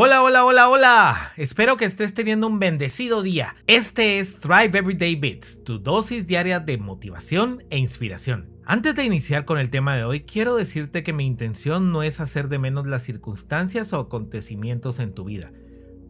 Hola, 0.00 0.22
hola, 0.22 0.44
hola, 0.44 0.68
hola. 0.68 1.32
Espero 1.36 1.76
que 1.76 1.84
estés 1.84 2.14
teniendo 2.14 2.46
un 2.46 2.60
bendecido 2.60 3.20
día. 3.20 3.56
Este 3.66 4.20
es 4.20 4.38
Thrive 4.38 4.78
Everyday 4.78 5.16
Bits, 5.16 5.64
tu 5.64 5.80
dosis 5.80 6.24
diaria 6.24 6.60
de 6.60 6.78
motivación 6.78 7.64
e 7.68 7.78
inspiración. 7.78 8.48
Antes 8.64 8.94
de 8.94 9.02
iniciar 9.02 9.44
con 9.44 9.58
el 9.58 9.70
tema 9.70 9.96
de 9.96 10.04
hoy, 10.04 10.20
quiero 10.20 10.54
decirte 10.54 11.02
que 11.02 11.12
mi 11.12 11.26
intención 11.26 11.90
no 11.90 12.04
es 12.04 12.20
hacer 12.20 12.48
de 12.48 12.60
menos 12.60 12.86
las 12.86 13.02
circunstancias 13.02 13.92
o 13.92 13.98
acontecimientos 13.98 15.00
en 15.00 15.14
tu 15.14 15.24
vida. 15.24 15.50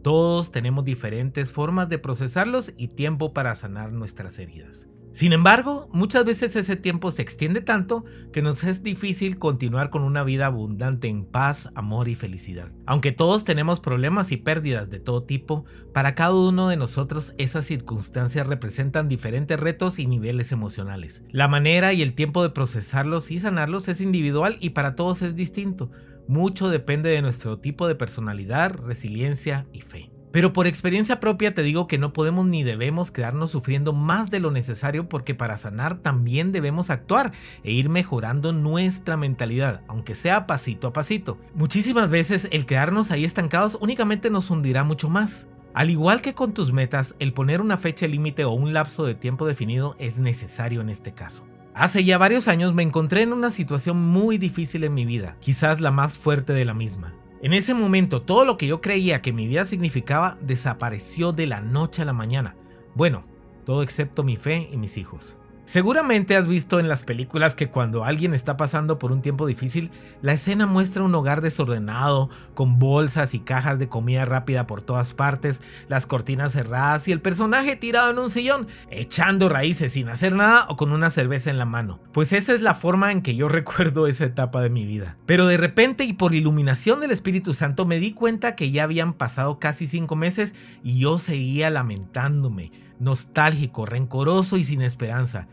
Todos 0.02 0.52
tenemos 0.52 0.84
diferentes 0.84 1.50
formas 1.50 1.89
de 1.89 1.98
procesarlos 1.98 2.75
y 2.77 2.89
tiempo 2.89 3.32
para 3.32 3.55
sanar 3.55 3.91
nuestras 3.93 4.39
heridas. 4.39 4.86
Sin 5.11 5.32
embargo, 5.32 5.88
muchas 5.93 6.25
veces 6.25 6.54
ese 6.54 6.77
tiempo 6.77 7.11
se 7.11 7.22
extiende 7.22 7.61
tanto 7.61 8.04
que 8.32 8.43
nos 8.43 8.62
es 8.64 8.82
difícil 8.82 9.38
continuar 9.38 9.90
con 9.90 10.02
una 10.02 10.22
vida 10.22 10.46
abundante 10.46 11.08
en 11.08 11.25
paz, 11.25 11.70
amor 11.75 12.08
y 12.08 12.14
felicidad. 12.14 12.70
Aunque 12.86 13.12
todos 13.12 13.44
tenemos 13.44 13.80
problemas 13.80 14.32
y 14.32 14.36
pérdidas 14.36 14.90
de 14.90 15.00
todo 15.00 15.25
tipo, 15.25 15.64
para 15.94 16.14
cada 16.14 16.34
uno 16.34 16.68
de 16.68 16.76
nosotros 16.76 17.32
esas 17.39 17.64
circunstancias 17.64 18.46
representan 18.46 19.08
diferentes 19.08 19.58
retos 19.58 19.98
y 19.98 20.07
niveles 20.07 20.53
emocionales. 20.53 21.25
La 21.31 21.48
manera 21.48 21.93
y 21.95 22.03
el 22.03 22.14
tiempo 22.14 22.43
de 22.43 22.50
procesarlos 22.50 23.31
y 23.31 23.40
sanarlos 23.40 23.89
es 23.89 24.00
individual 24.00 24.56
y 24.61 24.70
para 24.70 24.95
todos 24.95 25.22
es 25.22 25.34
distinto. 25.34 25.90
Mucho 26.29 26.68
depende 26.68 27.09
de 27.09 27.22
nuestro 27.22 27.59
tipo 27.59 27.89
de 27.89 27.95
personalidad, 27.95 28.75
resiliencia 28.75 29.67
y 29.72 29.81
fe. 29.81 30.18
Pero 30.38 30.52
por 30.52 30.68
experiencia 30.68 31.18
propia 31.18 31.52
te 31.52 31.64
digo 31.64 31.88
que 31.88 31.98
no 31.98 32.12
podemos 32.12 32.47
ni 32.47 32.62
debemos 32.62 33.10
quedarnos 33.10 33.50
sufriendo 33.50 33.92
más 33.92 34.30
de 34.30 34.38
lo 34.38 34.52
necesario 34.52 35.08
porque 35.08 35.34
para 35.34 35.56
sanar 35.56 35.98
también 35.98 36.52
debemos 36.52 36.91
actuar 36.91 37.33
e 37.64 37.72
ir 37.72 37.88
mejorando 37.88 38.52
nuestra 38.52 39.16
mentalidad, 39.16 39.83
aunque 39.88 40.14
sea 40.14 40.47
pasito 40.47 40.86
a 40.86 40.92
pasito. 40.92 41.38
Muchísimas 41.56 42.08
veces 42.08 42.47
el 42.52 42.66
quedarnos 42.66 43.11
ahí 43.11 43.24
estancados 43.24 43.78
únicamente 43.80 44.30
nos 44.30 44.48
hundirá 44.48 44.84
mucho 44.84 45.08
más. 45.08 45.48
Al 45.74 45.91
igual 45.91 46.22
que 46.22 46.34
con 46.34 46.55
tus 46.55 46.72
metas, 46.72 47.16
el 47.19 47.33
poner 47.33 47.61
una 47.61 47.77
fecha 47.77 48.06
límite 48.06 48.45
o 48.45 48.52
un 48.52 48.73
lapso 48.73 49.05
de 49.05 49.17
tiempo 49.17 49.45
definido 49.45 49.97
es 49.98 50.20
necesario 50.20 50.80
en 50.83 50.89
este 50.89 51.14
caso. 51.14 51.48
Hace 51.75 52.05
ya 52.05 52.17
varios 52.17 52.47
años 52.47 52.75
me 52.75 52.84
encontré 52.84 53.23
en 53.23 53.33
una 53.33 53.50
situación 53.50 54.00
muy 54.00 54.39
difícil 54.39 54.84
en 54.84 54.95
mi 54.95 55.05
vida, 55.05 55.36
quizás 55.41 55.80
la 55.80 55.91
más 55.91 56.17
fuerte 56.17 56.52
de 56.52 56.64
la 56.64 56.75
misma. 56.75 57.12
En 57.41 57.53
ese 57.53 57.72
momento 57.72 58.22
todo 58.22 58.44
lo 58.44 58.56
que 58.56 58.67
yo 58.67 58.81
creía 58.81 59.22
que 59.22 59.33
mi 59.33 59.47
vida 59.47 59.64
significaba 59.64 60.36
desapareció 60.41 61.33
de 61.33 61.47
la 61.47 61.61
noche 61.61 62.03
a 62.03 62.05
la 62.05 62.12
mañana. 62.12 62.56
Bueno, 62.97 63.25
todo 63.64 63.83
excepto 63.84 64.25
mi 64.25 64.36
fe 64.36 64.69
y 64.72 64.77
mis 64.77 64.98
hijos. 64.98 65.36
Seguramente 65.69 66.34
has 66.34 66.48
visto 66.48 66.80
en 66.80 66.88
las 66.88 67.05
películas 67.05 67.55
que 67.55 67.69
cuando 67.69 68.06
alguien 68.06 68.33
está 68.33 68.56
pasando 68.56 68.98
por 68.98 69.12
un 69.12 69.20
tiempo 69.20 69.47
difícil, 69.47 69.91
la 70.22 70.33
escena 70.33 70.64
muestra 70.64 71.02
un 71.02 71.14
hogar 71.14 71.42
desordenado, 71.42 72.30
con 72.55 72.78
bolsas 72.78 73.34
y 73.34 73.41
cajas 73.41 73.78
de 73.78 73.86
comida 73.86 74.24
rápida 74.24 74.66
por 74.66 74.80
todas 74.80 75.12
partes, 75.12 75.61
las 75.86 76.06
cortinas 76.06 76.52
cerradas 76.52 77.06
y 77.06 77.12
el 77.12 77.20
personaje 77.20 77.77
tirado 77.77 78.11
en 78.11 78.19
un 78.19 78.30
sillón, 78.30 78.66
echando 78.91 79.50
raíces 79.50 79.92
sin 79.92 80.08
hacer 80.08 80.34
nada 80.34 80.64
o 80.70 80.77
con 80.77 80.91
una 80.91 81.11
cerveza 81.11 81.50
en 81.50 81.58
la 81.58 81.66
mano. 81.66 82.00
Pues 82.12 82.33
esa 82.33 82.55
es 82.55 82.62
la 82.62 82.72
forma 82.72 83.12
en 83.12 83.20
que 83.20 83.36
yo 83.36 83.46
recuerdo 83.50 84.06
esa 84.06 84.24
etapa 84.24 84.62
de 84.62 84.70
mi 84.70 84.86
vida. 84.86 85.19
Pero 85.27 85.46
de 85.46 85.58
repente 85.58 86.05
y 86.05 86.14
por 86.14 86.34
iluminación 86.34 87.00
del 87.00 87.11
Espíritu 87.11 87.52
Santo 87.52 87.84
me 87.84 87.98
di 87.98 88.14
cuenta 88.14 88.56
que 88.56 88.70
ya 88.70 88.84
habían 88.84 89.12
pasado 89.12 89.58
casi 89.58 89.86
cinco 89.86 90.16
meses 90.16 90.55
y 90.83 90.98
yo 90.98 91.19
seguía 91.19 91.69
lamentándome 91.69 92.88
nostálgico, 93.01 93.87
rencoroso 93.87 94.57
y 94.57 94.65
sin 94.65 94.83
esperanza. 94.83 95.49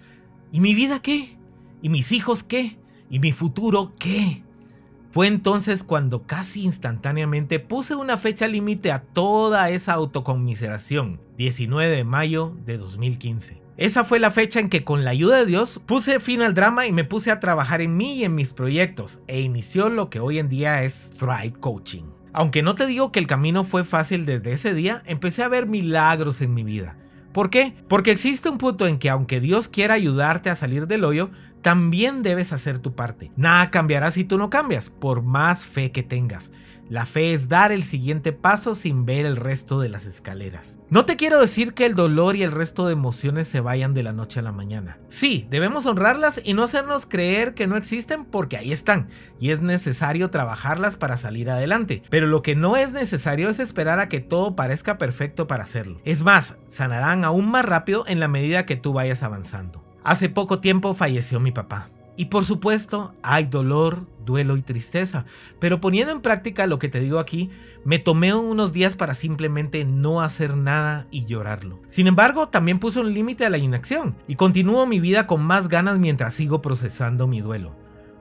¿Y 0.51 0.59
mi 0.59 0.73
vida 0.73 1.01
qué? 1.01 1.37
¿Y 1.81 1.89
mis 1.89 2.11
hijos 2.11 2.43
qué? 2.43 2.77
¿Y 3.09 3.19
mi 3.19 3.31
futuro 3.31 3.93
qué? 3.99 4.43
Fue 5.11 5.27
entonces 5.27 5.83
cuando 5.83 6.23
casi 6.23 6.63
instantáneamente 6.63 7.59
puse 7.59 7.95
una 7.95 8.17
fecha 8.17 8.47
límite 8.47 8.91
a 8.91 9.01
toda 9.01 9.69
esa 9.69 9.93
autoconmiseración, 9.93 11.21
19 11.37 11.95
de 11.95 12.03
mayo 12.03 12.57
de 12.65 12.77
2015. 12.77 13.61
Esa 13.77 14.03
fue 14.03 14.19
la 14.19 14.31
fecha 14.31 14.59
en 14.59 14.69
que 14.69 14.83
con 14.83 15.05
la 15.05 15.11
ayuda 15.11 15.37
de 15.37 15.45
Dios 15.45 15.81
puse 15.85 16.19
fin 16.19 16.41
al 16.41 16.53
drama 16.53 16.85
y 16.85 16.91
me 16.91 17.03
puse 17.03 17.31
a 17.31 17.39
trabajar 17.39 17.81
en 17.81 17.95
mí 17.95 18.15
y 18.15 18.23
en 18.25 18.35
mis 18.35 18.53
proyectos 18.53 19.21
e 19.27 19.41
inició 19.41 19.89
lo 19.89 20.09
que 20.09 20.19
hoy 20.19 20.39
en 20.39 20.49
día 20.49 20.83
es 20.83 21.11
Thrive 21.17 21.53
Coaching. 21.59 22.03
Aunque 22.33 22.61
no 22.61 22.75
te 22.75 22.85
digo 22.85 23.13
que 23.13 23.19
el 23.19 23.27
camino 23.27 23.63
fue 23.63 23.85
fácil 23.85 24.25
desde 24.25 24.51
ese 24.51 24.73
día, 24.73 25.01
empecé 25.05 25.43
a 25.43 25.47
ver 25.47 25.65
milagros 25.65 26.41
en 26.41 26.53
mi 26.53 26.63
vida. 26.63 26.97
¿Por 27.35 27.49
qué? 27.49 27.73
Porque 27.89 28.11
existe 28.11 28.47
un 28.47 28.57
punto 28.57 28.87
en 28.87 28.97
que 28.97 29.09
aunque 29.09 29.41
Dios 29.41 29.67
quiera 29.67 29.95
ayudarte 29.95 30.49
a 30.49 30.55
salir 30.55 30.87
del 30.87 31.03
hoyo, 31.03 31.31
también 31.65 32.21
debes 32.21 32.53
hacer 32.53 32.77
tu 32.77 32.93
parte. 32.93 33.31
Nada 33.35 33.71
cambiará 33.71 34.11
si 34.11 34.23
tú 34.23 34.37
no 34.37 34.51
cambias, 34.51 34.91
por 34.91 35.23
más 35.23 35.65
fe 35.65 35.91
que 35.91 36.03
tengas. 36.03 36.51
La 36.89 37.07
fe 37.07 37.33
es 37.33 37.49
dar 37.49 37.71
el 37.71 37.81
siguiente 37.81 38.33
paso 38.33 38.75
sin 38.75 39.03
ver 39.07 39.25
el 39.25 39.35
resto 39.35 39.79
de 39.79 39.89
las 39.89 40.05
escaleras. 40.05 40.77
No 40.91 41.05
te 41.05 41.15
quiero 41.15 41.41
decir 41.41 41.73
que 41.73 41.87
el 41.87 41.95
dolor 41.95 42.35
y 42.35 42.43
el 42.43 42.51
resto 42.51 42.85
de 42.85 42.93
emociones 42.93 43.47
se 43.47 43.61
vayan 43.61 43.95
de 43.95 44.03
la 44.03 44.13
noche 44.13 44.41
a 44.41 44.43
la 44.43 44.51
mañana. 44.51 44.99
Sí, 45.09 45.47
debemos 45.49 45.87
honrarlas 45.87 46.39
y 46.45 46.53
no 46.53 46.61
hacernos 46.61 47.07
creer 47.07 47.55
que 47.55 47.65
no 47.65 47.77
existen 47.77 48.25
porque 48.25 48.57
ahí 48.57 48.71
están 48.71 49.09
y 49.39 49.49
es 49.49 49.61
necesario 49.61 50.29
trabajarlas 50.29 50.97
para 50.97 51.17
salir 51.17 51.49
adelante. 51.49 52.03
Pero 52.11 52.27
lo 52.27 52.43
que 52.43 52.55
no 52.55 52.77
es 52.77 52.93
necesario 52.93 53.49
es 53.49 53.59
esperar 53.59 53.99
a 53.99 54.07
que 54.07 54.19
todo 54.19 54.55
parezca 54.55 54.99
perfecto 54.99 55.47
para 55.47 55.63
hacerlo. 55.63 55.99
Es 56.05 56.21
más, 56.21 56.59
sanarán 56.67 57.23
aún 57.23 57.49
más 57.49 57.65
rápido 57.65 58.05
en 58.07 58.19
la 58.19 58.27
medida 58.27 58.67
que 58.67 58.75
tú 58.75 58.93
vayas 58.93 59.23
avanzando. 59.23 59.84
Hace 60.05 60.29
poco 60.29 60.59
tiempo 60.59 60.93
falleció 60.93 61.39
mi 61.39 61.51
papá. 61.51 61.89
Y 62.15 62.25
por 62.25 62.45
supuesto, 62.45 63.15
hay 63.23 63.45
dolor, 63.45 64.05
duelo 64.23 64.55
y 64.55 64.61
tristeza. 64.61 65.25
Pero 65.59 65.81
poniendo 65.81 66.13
en 66.13 66.21
práctica 66.21 66.67
lo 66.67 66.77
que 66.77 66.89
te 66.89 66.99
digo 66.99 67.17
aquí, 67.17 67.49
me 67.83 67.97
tomé 67.97 68.31
unos 68.35 68.71
días 68.71 68.95
para 68.95 69.15
simplemente 69.15 69.83
no 69.83 70.21
hacer 70.21 70.55
nada 70.55 71.07
y 71.09 71.25
llorarlo. 71.25 71.81
Sin 71.87 72.05
embargo, 72.05 72.49
también 72.49 72.77
puse 72.77 72.99
un 72.99 73.15
límite 73.15 73.47
a 73.47 73.49
la 73.49 73.57
inacción 73.57 74.15
y 74.27 74.35
continúo 74.35 74.85
mi 74.85 74.99
vida 74.99 75.25
con 75.25 75.41
más 75.41 75.69
ganas 75.69 75.97
mientras 75.97 76.35
sigo 76.35 76.61
procesando 76.61 77.25
mi 77.25 77.41
duelo. 77.41 77.75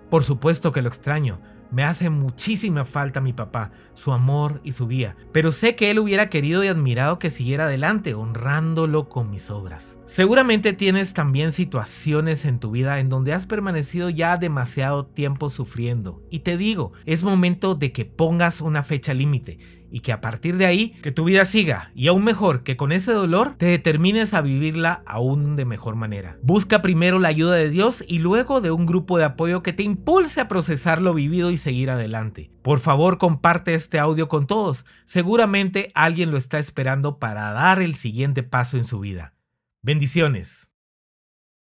Por 0.08 0.24
supuesto 0.24 0.72
que 0.72 0.80
lo 0.80 0.88
extraño, 0.88 1.38
me 1.70 1.84
hace 1.84 2.10
muchísima 2.10 2.84
falta 2.84 3.20
mi 3.20 3.32
papá, 3.32 3.72
su 3.94 4.12
amor 4.12 4.60
y 4.64 4.72
su 4.72 4.88
guía, 4.88 5.16
pero 5.32 5.52
sé 5.52 5.76
que 5.76 5.90
él 5.90 5.98
hubiera 5.98 6.28
querido 6.30 6.62
y 6.64 6.68
admirado 6.68 7.18
que 7.18 7.30
siguiera 7.30 7.64
adelante, 7.64 8.14
honrándolo 8.14 9.08
con 9.08 9.30
mis 9.30 9.50
obras. 9.50 9.98
Seguramente 10.06 10.72
tienes 10.72 11.14
también 11.14 11.52
situaciones 11.52 12.44
en 12.44 12.58
tu 12.58 12.70
vida 12.70 13.00
en 13.00 13.08
donde 13.08 13.32
has 13.32 13.46
permanecido 13.46 14.10
ya 14.10 14.36
demasiado 14.36 15.06
tiempo 15.06 15.50
sufriendo, 15.50 16.22
y 16.30 16.40
te 16.40 16.56
digo, 16.56 16.92
es 17.06 17.22
momento 17.22 17.74
de 17.74 17.92
que 17.92 18.04
pongas 18.04 18.60
una 18.60 18.82
fecha 18.82 19.14
límite 19.14 19.58
y 19.94 20.00
que 20.00 20.10
a 20.10 20.20
partir 20.20 20.56
de 20.56 20.66
ahí 20.66 20.88
que 21.04 21.12
tu 21.12 21.22
vida 21.22 21.44
siga 21.44 21.92
y 21.94 22.08
aún 22.08 22.24
mejor 22.24 22.64
que 22.64 22.76
con 22.76 22.90
ese 22.90 23.12
dolor 23.12 23.54
te 23.56 23.66
determines 23.66 24.34
a 24.34 24.40
vivirla 24.40 25.04
aún 25.06 25.54
de 25.54 25.64
mejor 25.64 25.94
manera. 25.94 26.36
Busca 26.42 26.82
primero 26.82 27.20
la 27.20 27.28
ayuda 27.28 27.54
de 27.54 27.70
Dios 27.70 28.04
y 28.08 28.18
luego 28.18 28.60
de 28.60 28.72
un 28.72 28.86
grupo 28.86 29.18
de 29.18 29.24
apoyo 29.24 29.62
que 29.62 29.72
te 29.72 29.84
impulse 29.84 30.40
a 30.40 30.48
procesar 30.48 31.00
lo 31.00 31.14
vivido 31.14 31.52
y 31.52 31.58
seguir 31.58 31.90
adelante. 31.90 32.50
Por 32.62 32.80
favor 32.80 33.18
comparte 33.18 33.74
este 33.74 34.00
audio 34.00 34.26
con 34.26 34.48
todos, 34.48 34.84
seguramente 35.04 35.92
alguien 35.94 36.32
lo 36.32 36.38
está 36.38 36.58
esperando 36.58 37.20
para 37.20 37.52
dar 37.52 37.80
el 37.80 37.94
siguiente 37.94 38.42
paso 38.42 38.76
en 38.76 38.86
su 38.86 38.98
vida. 38.98 39.34
Bendiciones. 39.80 40.73